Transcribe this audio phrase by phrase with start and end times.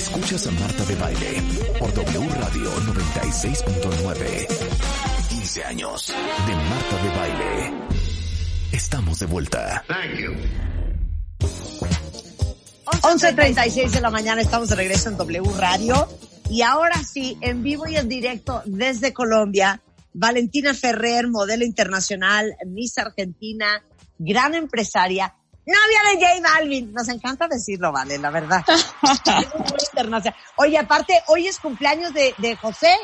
[0.00, 1.42] Escuchas a Marta de Baile
[1.78, 4.48] por W Radio 96.9.
[5.28, 6.14] 15 años
[6.46, 7.72] de Marta de Baile.
[8.72, 9.84] Estamos de vuelta.
[9.86, 10.32] Thank you.
[13.02, 16.08] 11.36 de la mañana estamos de regreso en W Radio
[16.48, 19.82] y ahora sí, en vivo y en directo desde Colombia,
[20.14, 23.84] Valentina Ferrer, modelo internacional, Miss Argentina,
[24.16, 25.34] gran empresaria,
[25.66, 26.92] novia de J Balvin.
[26.92, 28.64] Nos encanta decirlo, vale, la verdad.
[30.56, 32.94] Oye, aparte, hoy es cumpleaños de, de José.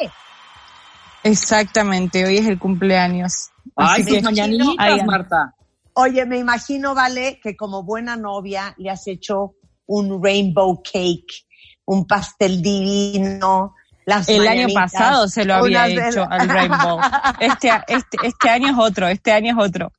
[1.23, 3.51] Exactamente, hoy es el cumpleaños.
[3.75, 5.55] Ay, que- mañanitas, Marta.
[5.95, 9.55] Oye, me imagino, Vale, que como buena novia le has hecho
[9.87, 11.47] un rainbow cake,
[11.87, 17.01] un pastel divino, las El año pasado se lo había unas de- hecho al Rainbow.
[17.41, 19.91] Este, este, este año es otro, este año es otro.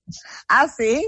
[0.48, 1.06] ah, sí.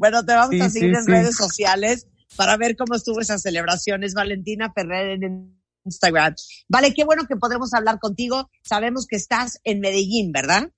[0.00, 1.10] Bueno, te vamos Sí, a seguir sí, en sí.
[1.12, 4.14] redes sociales para ver cómo estuvo esas celebraciones.
[4.14, 6.34] Valentina Ferrer en Instagram.
[6.68, 8.48] Vale, qué bueno que podemos hablar contigo.
[8.62, 10.70] Sabemos que estás en Medellín, ¿verdad?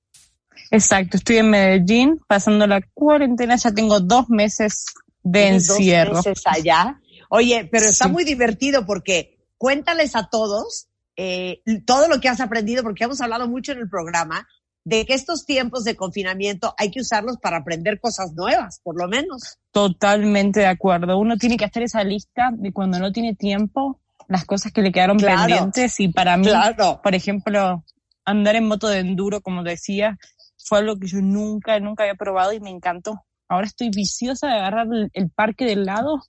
[0.73, 4.87] Exacto, estoy en Medellín, pasando la cuarentena, ya tengo dos meses
[5.23, 6.15] de Tienes dos encierro.
[6.17, 7.01] meses allá.
[7.29, 12.83] Oye, pero está muy divertido porque cuéntales a todos eh, todo lo que has aprendido,
[12.83, 14.49] porque hemos hablado mucho en el programa
[14.85, 19.09] de que estos tiempos de confinamiento hay que usarlos para aprender cosas nuevas, por lo
[19.09, 19.59] menos.
[19.71, 21.19] Totalmente de acuerdo.
[21.19, 24.93] Uno tiene que hacer esa lista de cuando no tiene tiempo, las cosas que le
[24.93, 25.39] quedaron Claro.
[25.43, 27.01] pendientes y para mí, Claro.
[27.03, 27.85] por ejemplo,
[28.25, 30.19] andar en moto de enduro, como decía,
[30.65, 33.25] fue algo que yo nunca, nunca había probado y me encantó.
[33.49, 36.23] Ahora estoy viciosa de agarrar el, parque del lado,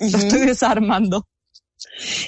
[0.00, 1.26] lo estoy desarmando.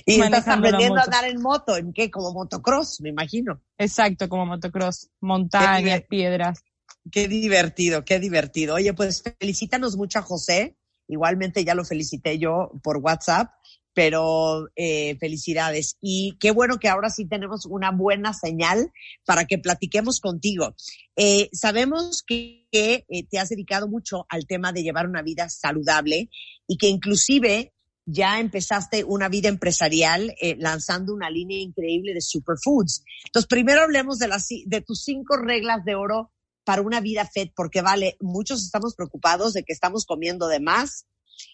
[0.07, 2.11] Y estás aprendiendo a andar en moto, ¿en qué?
[2.11, 3.61] Como motocross, me imagino.
[3.79, 6.63] Exacto, como motocross, montañas, piedras.
[7.11, 8.75] Qué divertido, qué divertido.
[8.75, 10.77] Oye, pues felicítanos mucho a José.
[11.09, 13.51] Igualmente ya lo felicité yo por WhatsApp,
[13.93, 15.97] pero eh, felicidades.
[16.01, 18.93] Y qué bueno que ahora sí tenemos una buena señal
[19.25, 20.75] para que platiquemos contigo.
[21.17, 25.49] Eh, sabemos que, que, eh, te has dedicado mucho al tema de llevar una vida
[25.49, 26.31] saludable
[26.67, 27.73] y que inclusive
[28.05, 33.05] ya empezaste una vida empresarial eh, lanzando una línea increíble de superfoods.
[33.27, 36.33] Entonces, primero hablemos de, las, de tus cinco reglas de oro
[36.65, 41.07] para una vida fit, porque vale, muchos estamos preocupados de que estamos comiendo de más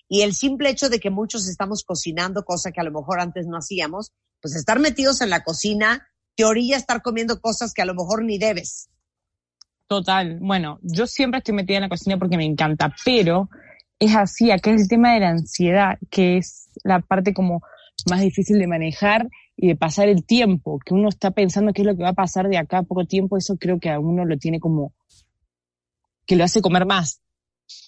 [0.09, 3.47] y el simple hecho de que muchos estamos cocinando, cosa que a lo mejor antes
[3.47, 7.85] no hacíamos, pues estar metidos en la cocina te orilla estar comiendo cosas que a
[7.85, 8.89] lo mejor ni debes.
[9.89, 10.39] Total.
[10.41, 13.49] Bueno, yo siempre estoy metida en la cocina porque me encanta, pero
[13.99, 17.63] es así, acá es el tema de la ansiedad, que es la parte como
[18.09, 21.87] más difícil de manejar y de pasar el tiempo, que uno está pensando qué es
[21.87, 24.25] lo que va a pasar de acá a poco tiempo, eso creo que a uno
[24.25, 24.93] lo tiene como,
[26.27, 27.21] que lo hace comer más.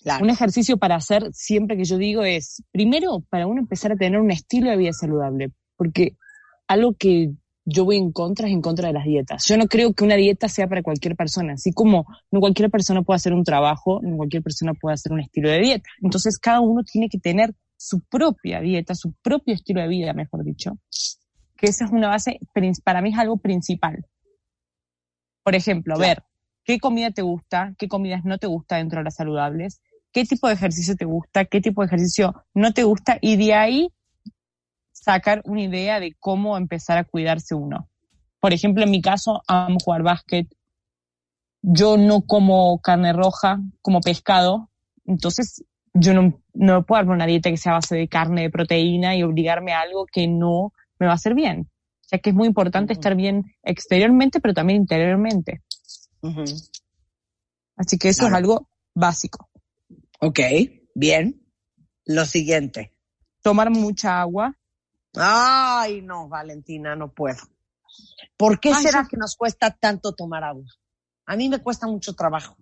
[0.02, 0.24] Claro.
[0.24, 4.20] Un ejercicio para hacer siempre que yo digo es, primero, para uno empezar a tener
[4.20, 6.16] un estilo de vida saludable, porque
[6.66, 7.30] algo que
[7.64, 9.44] yo voy en contra es en contra de las dietas.
[9.46, 13.02] Yo no creo que una dieta sea para cualquier persona, así como no cualquier persona
[13.02, 15.90] puede hacer un trabajo, no cualquier persona puede hacer un estilo de dieta.
[16.02, 20.44] Entonces cada uno tiene que tener su propia dieta, su propio estilo de vida, mejor
[20.44, 20.78] dicho,
[21.56, 22.38] que esa es una base,
[22.84, 24.04] para mí es algo principal.
[25.42, 26.08] Por ejemplo, Claro.
[26.08, 26.22] ver
[26.64, 29.80] qué comida te gusta, qué comidas no te gusta dentro de las saludables,
[30.12, 33.54] qué tipo de ejercicio te gusta, qué tipo de ejercicio no te gusta y de
[33.54, 33.88] ahí
[35.00, 37.88] sacar una idea de cómo empezar a cuidarse uno.
[38.38, 40.46] Por ejemplo, en mi caso, amo jugar básquet.
[41.62, 44.70] Yo no como carne roja, como pescado.
[45.06, 48.50] Entonces, yo no, no puedo darme una dieta que sea a base de carne, de
[48.50, 51.70] proteína y obligarme a algo que no me va a hacer bien.
[52.04, 55.62] O sea que es muy importante estar bien exteriormente, pero también interiormente.
[57.76, 58.34] Así que eso Claro.
[58.34, 59.48] es algo básico.
[60.20, 60.40] Ok,
[60.94, 61.42] bien.
[62.04, 62.92] Lo siguiente.
[63.42, 64.56] Tomar mucha agua.
[65.14, 67.38] Ay, no, Valentina, no puedo.
[68.36, 69.10] ¿Por qué Ay, será sí.
[69.10, 70.66] que nos cuesta tanto tomar agua?
[71.26, 72.56] A mí me cuesta mucho trabajo.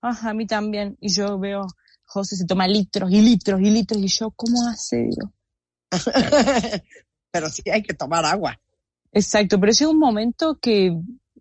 [0.00, 0.96] Ajá, a mí también.
[1.00, 1.66] Y yo veo,
[2.04, 5.08] José se toma litros y litros y litros y yo, ¿cómo hace?
[7.30, 8.60] Pero sí hay que tomar agua.
[9.12, 10.90] Exacto, pero llega un momento que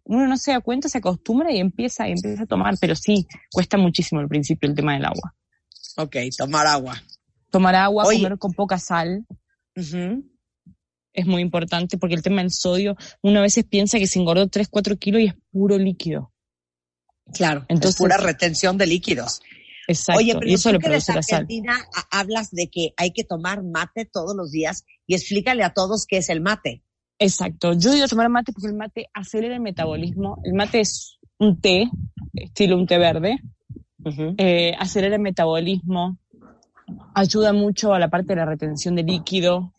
[0.04, 3.28] uno no se da cuenta, se acostumbra y empieza, y empieza a tomar, pero sí,
[3.52, 5.36] cuesta muchísimo al principio el tema del agua.
[5.98, 7.02] Ok, tomar agua.
[7.50, 8.22] Tomar agua, Oye.
[8.22, 9.26] comer con poca sal.
[9.76, 14.48] Es muy importante porque el tema del sodio, uno a veces piensa que se engordó
[14.48, 16.32] 3, 4 kilos y es puro líquido.
[17.34, 19.42] Claro, entonces pura retención de líquidos.
[19.88, 21.36] Exacto, Oye, pero y eso tú lo que eres produce la sal.
[21.42, 25.74] argentina, ha- hablas de que hay que tomar mate todos los días y explícale a
[25.74, 26.84] todos qué es el mate.
[27.20, 30.40] Exacto, yo digo tomar mate porque el mate acelera el metabolismo.
[30.44, 31.90] El mate es un té,
[32.34, 33.38] estilo un té verde,
[34.38, 36.18] eh, acelera el metabolismo,
[37.16, 39.74] ayuda mucho a la parte de la retención de líquido,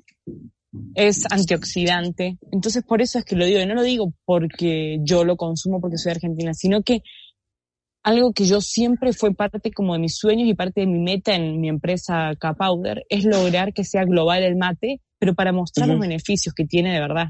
[0.94, 2.38] es antioxidante.
[2.50, 5.80] Entonces, por eso es que lo digo, y no lo digo porque yo lo consumo
[5.80, 7.02] porque soy argentina, sino que
[8.02, 11.34] algo que yo siempre fue parte como de mis sueños y parte de mi meta
[11.34, 15.98] en mi empresa K-Powder es lograr que sea global el mate, pero para mostrar los
[15.98, 17.28] beneficios que tiene de verdad.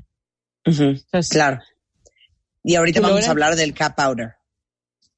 [0.65, 1.61] Entonces, Claro.
[2.65, 4.33] Y ahorita vamos a hablar del K-Powder.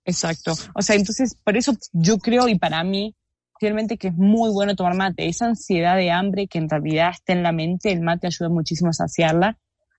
[0.05, 0.53] Exacto.
[0.75, 3.15] O sea, entonces, por eso yo creo y para mí,
[3.61, 5.29] realmente que es muy bueno tomar mate.
[5.29, 8.91] Esa ansiedad de hambre que en realidad está en la mente, el mate ayuda muchísimo
[8.91, 9.59] a saciarla,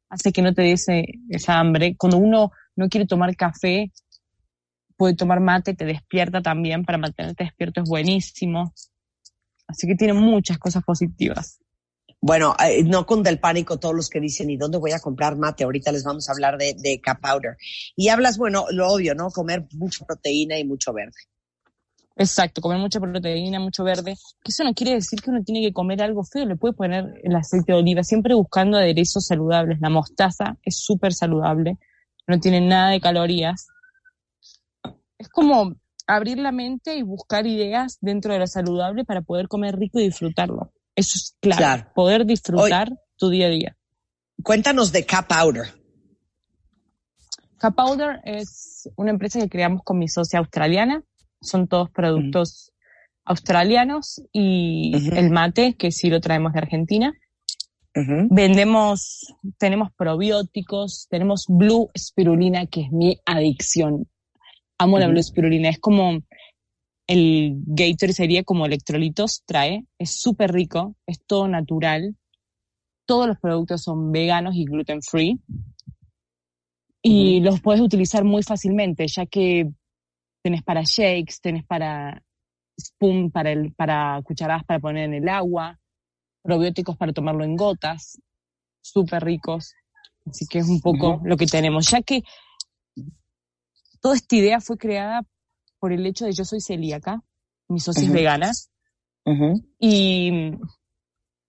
[0.09, 0.75] hace que no te dé
[1.29, 1.95] esa hambre.
[1.97, 3.91] Cuando uno no quiere tomar café,
[4.95, 8.73] puede tomar mate, te despierta también, para mantenerte despierto es buenísimo.
[9.67, 11.59] Así que tiene muchas cosas positivas.
[12.19, 15.37] Bueno, eh, no con del pánico todos los que dicen, ¿y dónde voy a comprar
[15.37, 15.63] mate?
[15.63, 17.57] Ahorita les vamos a hablar de, de K-Powder.
[17.95, 19.29] Y hablas, bueno, lo obvio, ¿no?
[19.29, 21.19] Comer mucha proteína y mucho verde.
[22.19, 24.15] Exacto, comer mucha proteína, mucho verde.
[24.43, 27.05] Que eso no quiere decir que uno tiene que comer algo feo, le puede poner
[27.23, 29.79] el aceite de oliva, siempre buscando aderezos saludables.
[29.79, 31.77] La mostaza es súper saludable,
[32.27, 33.67] no tiene nada de calorías.
[35.19, 35.75] Es como
[36.07, 40.05] abrir la mente y buscar ideas dentro de lo saludable para poder comer rico y
[40.05, 40.71] disfrutarlo.
[40.95, 41.91] Eso es claro, Claro.
[41.93, 43.77] poder disfrutar tu día a día.
[44.41, 45.67] Cuéntanos de K-Powder.
[47.57, 51.03] K-Powder es una empresa que creamos con mi socia australiana.
[51.41, 52.71] Son todos productos
[53.25, 57.13] australianos y el mate, que sí lo traemos de Argentina.
[58.29, 64.07] Vendemos, tenemos probióticos, tenemos Blue Spirulina, que es mi adicción.
[64.77, 65.07] Amo la.
[65.07, 65.69] Blue Spirulina.
[65.69, 66.21] Es como
[67.07, 69.85] el Gator sería como electrolitos trae.
[69.97, 72.15] Es súper rico, es todo natural.
[73.05, 75.39] Todos los productos son veganos y gluten free.
[77.01, 79.71] Y los puedes utilizar muy fácilmente, ya que
[80.47, 82.23] tenés para shakes, tenés para
[82.79, 85.77] spoon, para, el, para cucharadas para poner en el agua,
[86.41, 88.17] probióticos para tomarlo en gotas,
[88.81, 89.73] súper ricos.
[90.25, 92.23] Así que es un poco lo que tenemos, ya que
[93.99, 95.23] toda esta idea fue creada
[95.79, 97.21] por el hecho de yo soy celíaca,
[97.67, 98.51] mi socia es vegana,
[99.79, 100.51] y,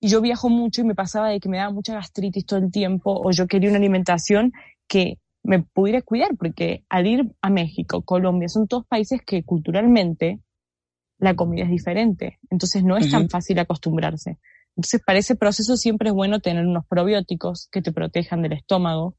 [0.00, 2.72] y yo viajo mucho y me pasaba de que me daba mucha gastritis todo el
[2.72, 4.52] tiempo o yo quería una alimentación
[4.88, 5.18] que
[5.48, 10.40] me pudiera cuidar porque al ir a México, Colombia, son todos países que culturalmente
[11.18, 14.38] la comida es diferente, entonces no es tan fácil acostumbrarse.
[14.76, 19.16] Entonces para ese proceso siempre es bueno tener unos probióticos que te protejan del estómago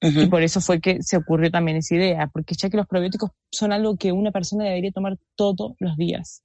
[0.00, 3.30] y por eso fue que se ocurrió también esa idea, porque ya que los probióticos
[3.52, 6.42] son algo que una persona debería tomar todos los días.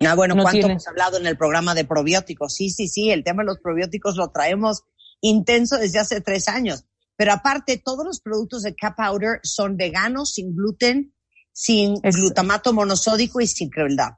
[0.00, 2.54] Ah, bueno, No ¿cuánto tiene- hemos hablado en el programa de probióticos?
[2.54, 4.82] Sí, sí, sí, el tema de los probióticos lo traemos
[5.20, 6.86] intenso desde hace tres años.
[7.20, 11.12] Pero aparte, todos los productos de K-Powder son veganos, sin gluten,
[11.52, 14.12] sin Es- glutamato monosódico y sin crueldad.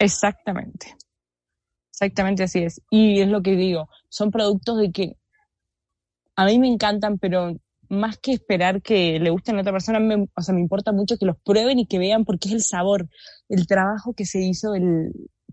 [0.00, 0.96] Exactamente.
[1.92, 2.82] Exactamente así es.
[2.90, 5.16] Y es lo que digo, son productos de que
[6.34, 7.54] a mí me encantan, pero
[7.88, 11.16] más que esperar que le gusten a otra persona, me, o sea, me importa mucho
[11.16, 13.08] que los prueben y que vean porque es el sabor,
[13.48, 15.12] el trabajo que se hizo el-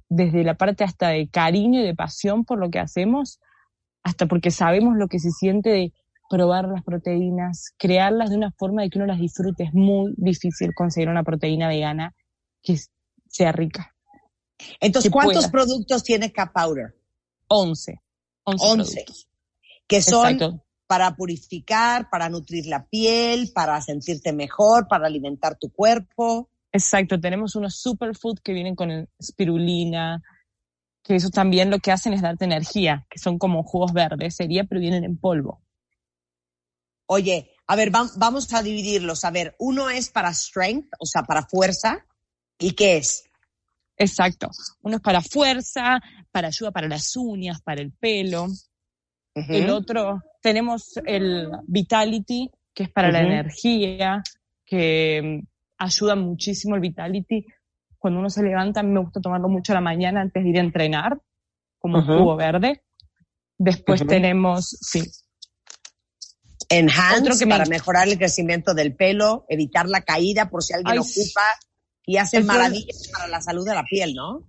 [0.10, 3.40] desde la parte hasta de cariño y de pasión por lo que hacemos,
[4.02, 5.94] hasta porque sabemos lo que se siente de
[6.32, 9.66] probar las proteínas, crearlas de una forma de que uno las disfrute.
[9.66, 12.16] Es muy difícil conseguir una proteína vegana
[12.64, 12.78] que
[13.28, 13.94] sea rica.
[14.80, 15.52] Entonces, ¿cuántos pueda.
[15.52, 16.96] productos tiene K-Powder?
[17.48, 18.02] 11.
[18.44, 18.66] 11.
[18.66, 18.94] 11.
[18.94, 19.28] productos.
[19.86, 20.64] Que son Exacto.
[20.88, 26.50] para purificar, para nutrir la piel, para sentirte mejor, para alimentar tu cuerpo.
[26.72, 27.20] Exacto.
[27.20, 30.22] Tenemos unos superfood que vienen con el spirulina,
[31.04, 34.64] que eso también lo que hacen es darte energía, que son como jugos verdes, sería,
[34.64, 35.62] pero vienen en polvo.
[37.14, 39.26] Oye, a ver, vam- vamos a dividirlos.
[39.26, 42.06] A ver, uno es para strength, o sea, para fuerza.
[42.58, 43.26] ¿Y qué es?
[43.98, 44.50] Exacto.
[44.82, 46.00] Uno es para fuerza,
[46.32, 48.48] para ayuda para las uñas, para el pelo.
[49.36, 54.24] El otro, tenemos el Vitality, que es para la energía,
[54.66, 55.48] que mm,
[55.80, 57.46] ayuda muchísimo el Vitality.
[58.00, 60.62] Cuando uno se levanta, me gusta tomarlo mucho a la mañana antes de ir a
[60.62, 61.20] entrenar,
[61.78, 62.20] como un Ujú.
[62.20, 62.84] jugo verde.
[63.58, 65.04] Después tenemos, sí,
[66.72, 70.74] Enhance Otro que me- para mejorar el crecimiento del pelo, evitar la caída por si
[70.74, 71.42] alguien Ay, ocupa
[72.06, 74.48] y hace maravillas para la salud de la piel, ¿no?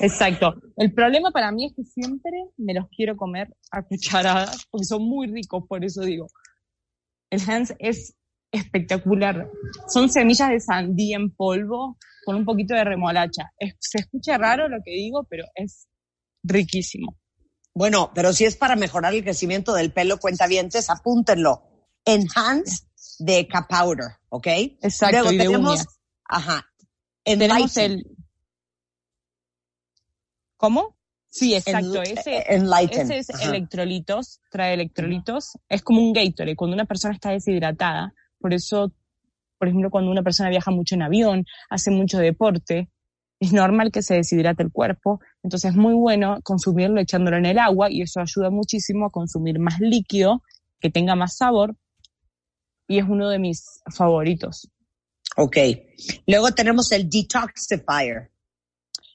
[0.00, 0.54] Exacto.
[0.76, 5.02] El problema para mí es que siempre me los quiero comer a cucharadas, porque son
[5.02, 6.26] muy ricos, por eso digo.
[7.30, 8.14] El Hans es
[8.50, 9.50] espectacular.
[9.88, 13.50] Son semillas de sandía en polvo con un poquito de remolacha.
[13.78, 15.86] se escucha raro lo que digo, pero es
[16.42, 17.16] riquísimo.
[17.78, 21.62] Bueno, pero si es para mejorar el crecimiento del pelo, cuentavientes, apúntenlo.
[22.04, 22.82] Enhance
[23.20, 24.46] de K-Powder, ¿ok?
[24.82, 25.86] Exacto, Luego y de tenemos,
[26.24, 26.66] ajá,
[27.22, 28.04] Tenemos el...
[30.56, 30.96] ¿Cómo?
[31.28, 32.02] Sí, exacto.
[32.02, 33.00] Ese, Enlighten.
[33.00, 33.44] ese es Ajá.
[33.44, 35.52] electrolitos, trae electrolitos.
[35.68, 38.12] Es como un Gatorade cuando una persona está deshidratada.
[38.40, 38.92] Por eso,
[39.56, 42.90] por ejemplo, cuando una persona viaja mucho en avión, hace mucho deporte,
[43.40, 45.20] es normal que se deshidrate el cuerpo.
[45.42, 49.58] Entonces es muy bueno consumirlo echándolo en el agua y eso ayuda muchísimo a consumir
[49.58, 50.42] más líquido,
[50.80, 51.76] que tenga más sabor.
[52.88, 54.70] Y es uno de mis favoritos.
[55.36, 55.56] Ok.
[56.26, 58.30] Luego tenemos el Detoxifier.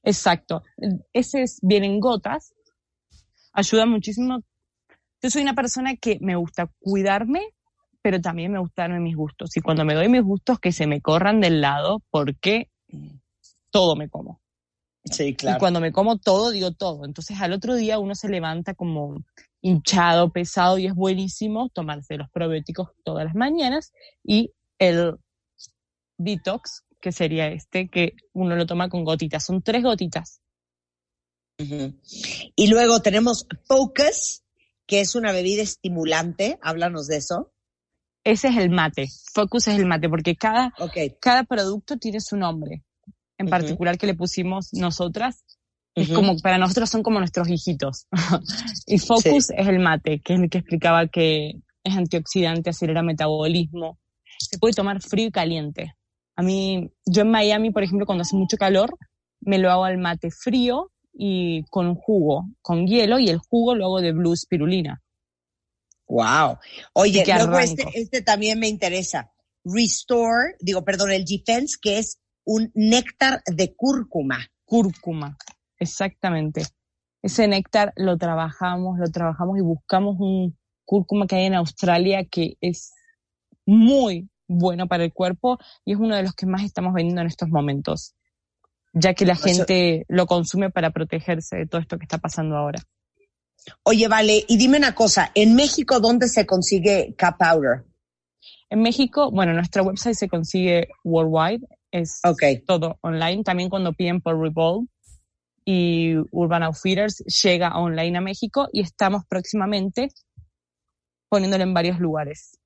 [0.03, 0.63] Exacto.
[1.11, 2.53] Ese es, viene en gotas.
[3.51, 4.43] Ayuda muchísimo.
[5.21, 7.41] Yo soy una persona que me gusta cuidarme,
[8.01, 9.55] pero también me gusta darme mis gustos.
[9.57, 12.69] Y cuando me doy mis gustos, que se me corran del lado, porque
[13.73, 14.39] todo me como.
[15.03, 17.03] Sí, Y cuando me como todo, digo todo.
[17.03, 19.17] Entonces al otro día uno se levanta como
[19.61, 23.91] hinchado, pesado, y es buenísimo tomarse los probióticos todas las mañanas
[24.23, 25.17] y el
[26.17, 29.43] detox, que sería este, que uno lo toma con gotitas.
[29.43, 30.39] Son tres gotitas.
[32.55, 34.43] Y luego tenemos Focus,
[34.85, 36.57] que es una bebida estimulante.
[36.61, 37.51] Háblanos de eso.
[38.23, 39.09] Ese es el mate.
[39.33, 40.73] Focus es el mate, porque cada,
[41.19, 42.83] cada producto tiene su nombre.
[43.43, 45.43] En particular que le pusimos nosotras.
[45.95, 48.07] Es como, para nosotros son como nuestros hijitos.
[48.87, 53.99] y Focus es el mate, que es el que explicaba que es antioxidante, acelera metabolismo.
[54.39, 55.95] Se puede tomar frío y caliente.
[56.35, 58.97] A mí, yo en Miami, por ejemplo, cuando hace mucho calor,
[59.41, 63.85] me lo hago al mate frío y con jugo, con hielo, y el jugo lo
[63.85, 65.01] hago de blue spirulina.
[66.07, 66.57] Wow.
[66.93, 69.31] Oye, luego este, este también me interesa.
[69.63, 74.39] Restore, digo, perdón, el Defense, que es un néctar de cúrcuma.
[74.65, 75.37] cúrcuma,
[75.77, 76.63] exactamente.
[77.21, 82.57] Ese néctar lo trabajamos, lo trabajamos y buscamos un cúrcuma que hay en Australia que
[82.59, 82.91] es
[83.65, 87.27] muy bueno para el cuerpo y es uno de los que más estamos vendiendo en
[87.27, 88.15] estos momentos,
[88.93, 92.57] ya que la Eso- gente lo consume para protegerse de todo esto que está pasando
[92.57, 92.81] ahora.
[93.83, 97.85] Oye, vale, y dime una cosa, en México, ¿dónde se consigue K-Powder?
[98.69, 102.65] En México, bueno, nuestra website se consigue worldwide, es Ok.
[102.65, 103.43] todo online.
[103.43, 104.87] También cuando piden por Revolve
[105.63, 110.09] y Urban Outfitters llega online a México y estamos próximamente
[111.29, 112.59] poniéndolo en varios lugares.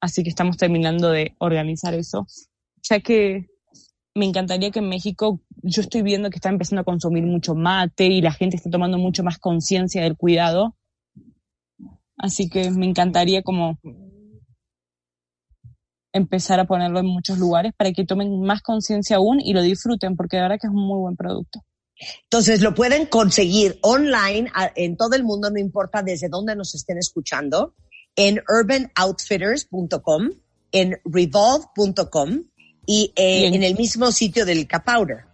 [0.00, 2.26] Así que estamos terminando de organizar eso.
[2.82, 3.46] Ya que
[4.14, 8.06] me encantaría que en México, yo estoy viendo que está empezando a consumir mucho mate
[8.06, 10.74] y la gente está tomando mucho más conciencia del cuidado.
[12.16, 13.78] Así que me encantaría como
[16.12, 20.16] empezar a ponerlo en muchos lugares para que tomen más conciencia aún y lo disfruten,
[20.16, 21.64] porque de verdad que es un muy buen producto.
[22.24, 26.96] Entonces, lo pueden conseguir online en todo el mundo, no importa desde dónde nos estén
[26.98, 27.74] escuchando,
[28.16, 30.30] en urbanoutfitters.com,
[30.72, 32.42] en revolve.com
[32.86, 35.24] y, eh, Y en- en el mismo sitio del K-Powder.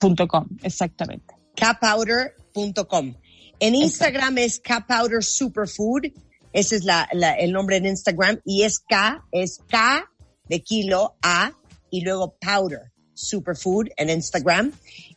[0.00, 1.34] Punto com, exactamente.
[1.54, 3.14] kpowder.com.
[3.60, 6.06] En Instagram es kpowder superfood.
[6.52, 8.40] Ese es la, la- el nombre en Instagram.
[8.44, 10.10] Y es K, es K
[10.48, 11.52] de kilo, A,
[11.90, 14.72] y luego powder superfood en Instagram.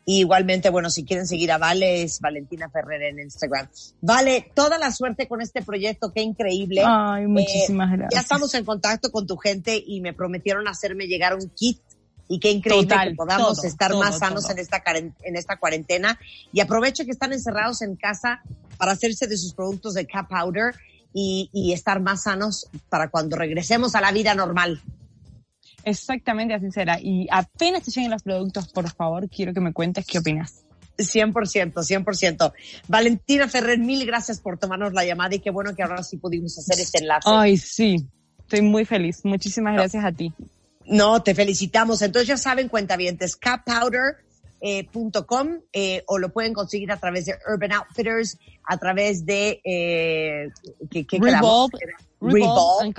[0.05, 3.69] Y igualmente, bueno, si quieren seguir a Vale, es Valentina Ferrer en Instagram.
[4.01, 6.81] Vale, toda la suerte con este proyecto, qué increíble.
[6.83, 8.24] Ay, muchísimas Ya gracias.
[8.24, 11.79] estamos en contacto con tu gente y me prometieron hacerme llegar un kit
[12.27, 14.53] y qué increíble Total, que podamos todo, estar todo, más sanos todo.
[14.53, 14.81] en esta
[15.24, 16.19] en esta cuarentena
[16.51, 18.41] y aprovecho que están encerrados en casa
[18.77, 20.74] para hacerse de sus productos de Cap Powder
[21.13, 24.81] y, y estar más sanos para cuando regresemos a la vida normal.
[25.89, 27.00] Exactamente así será.
[27.01, 30.65] Y apenas te lleguen los productos, por favor, quiero que me cuentes qué opinas.
[30.98, 32.53] 100%, 100%.
[32.88, 36.58] Valentina Ferrer, mil gracias por tomarnos la llamada y qué bueno que ahora sí pudimos
[36.58, 37.29] hacer este enlace.
[37.31, 38.08] Ay, sí.
[38.39, 39.24] Estoy muy feliz.
[39.24, 40.34] Muchísimas gracias a ti.
[40.86, 42.01] No, te felicitamos.
[42.01, 48.39] Entonces ya saben, cuentavientes, cappowder.com eh, o lo pueden conseguir a través de Urban Outfitters,
[48.65, 50.50] a través de eh,
[50.89, 51.19] ¿qué, qué?
[51.19, 51.77] Revolve,
[52.19, 52.96] Revolve Revolve and.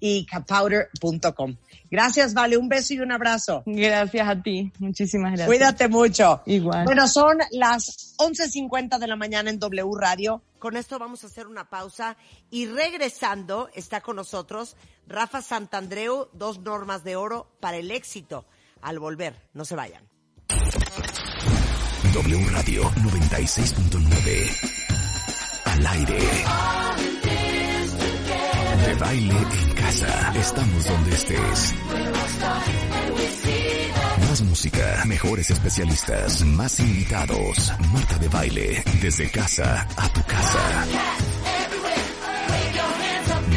[0.00, 1.56] Y cappowder.com.
[1.90, 2.56] Gracias, Vale.
[2.56, 3.62] Un beso y un abrazo.
[3.66, 4.70] Gracias a ti.
[4.78, 5.48] Muchísimas gracias.
[5.48, 6.42] Cuídate mucho.
[6.46, 6.84] Igual.
[6.84, 10.42] Bueno, son las 11.50 de la mañana en W Radio.
[10.58, 12.16] Con esto vamos a hacer una pausa
[12.50, 14.76] y regresando está con nosotros
[15.06, 18.44] Rafa Santandreu, dos normas de oro para el éxito.
[18.82, 20.02] Al volver, no se vayan.
[22.12, 24.78] W Radio 96.9.
[25.64, 26.18] Al aire.
[28.86, 31.74] De baile en Estamos donde estés.
[34.28, 37.72] Más música, mejores especialistas, más invitados.
[37.94, 40.86] Marta de baile, desde casa a tu casa.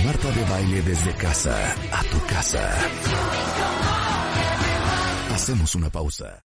[0.06, 2.78] Marta de baile desde casa a tu casa.
[5.36, 6.42] Hacemos una pausa.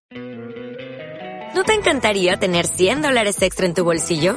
[1.54, 4.36] ¿No te encantaría tener 100 dólares extra en tu bolsillo?